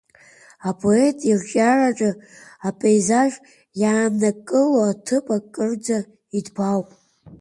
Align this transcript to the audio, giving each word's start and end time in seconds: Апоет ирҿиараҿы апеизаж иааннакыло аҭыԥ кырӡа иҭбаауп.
Апоет 0.69 1.17
ирҿиараҿы 1.29 2.11
апеизаж 2.67 3.31
иааннакыло 3.81 4.81
аҭыԥ 4.91 5.25
кырӡа 5.53 5.97
иҭбаауп. 6.37 6.89